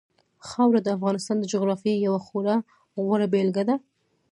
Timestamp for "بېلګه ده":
3.33-3.75